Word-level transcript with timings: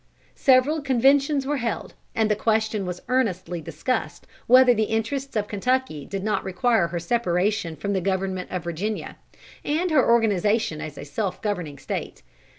Several 0.33 0.81
conventions 0.81 1.45
were 1.45 1.57
held, 1.57 1.93
and 2.15 2.27
the 2.31 2.35
question 2.35 2.87
was 2.87 3.03
earnestly 3.07 3.61
discussed 3.61 4.25
whether 4.47 4.73
the 4.73 4.85
interests 4.85 5.35
of 5.35 5.47
Kentucky 5.47 6.07
did 6.07 6.23
not 6.23 6.43
require 6.43 6.87
her 6.87 6.97
separation 6.99 7.75
from 7.75 7.93
the 7.93 8.01
Government 8.01 8.49
of 8.49 8.63
Virginia, 8.63 9.17
and 9.63 9.91
her 9.91 10.09
organization 10.09 10.81
as 10.81 10.97
a 10.97 11.05
self 11.05 11.39
governing 11.39 11.77
State. 11.77 12.23